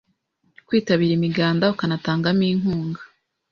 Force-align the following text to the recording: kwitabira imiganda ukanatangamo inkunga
kwitabira 0.67 1.13
imiganda 1.15 1.71
ukanatangamo 1.73 2.43
inkunga 2.53 3.01